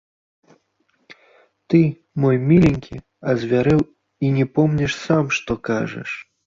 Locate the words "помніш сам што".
4.59-5.51